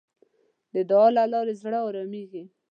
[0.73, 2.43] د دعا له لارې زړه آرامېږي.